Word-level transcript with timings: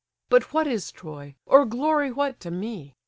But 0.29 0.51
what 0.51 0.65
is 0.65 0.91
Troy, 0.91 1.35
or 1.45 1.63
glory 1.63 2.11
what 2.11 2.39
to 2.39 2.49
me? 2.49 2.95